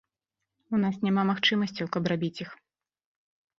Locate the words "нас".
0.83-0.95